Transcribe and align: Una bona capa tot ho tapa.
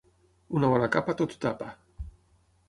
Una 0.59 0.71
bona 0.71 0.87
capa 0.95 1.15
tot 1.19 1.35
ho 1.37 1.39
tapa. 1.45 1.69